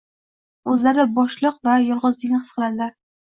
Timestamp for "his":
2.41-2.55